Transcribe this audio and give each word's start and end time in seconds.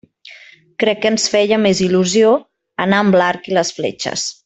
Crec 0.83 1.01
que 1.03 1.09
ens 1.15 1.25
feia 1.35 1.59
més 1.67 1.81
il·lusió 1.89 2.35
anar 2.87 3.03
amb 3.07 3.19
l'arc 3.23 3.51
i 3.53 3.59
les 3.59 3.75
fletxes. 3.81 4.31